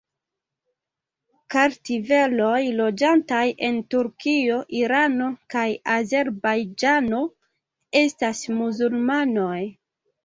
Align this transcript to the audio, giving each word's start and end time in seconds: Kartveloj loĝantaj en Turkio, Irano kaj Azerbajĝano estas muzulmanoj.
Kartveloj 1.55 2.61
loĝantaj 2.79 3.43
en 3.69 3.77
Turkio, 3.95 4.57
Irano 4.79 5.27
kaj 5.55 5.67
Azerbajĝano 5.99 7.21
estas 8.05 8.45
muzulmanoj. 8.63 9.57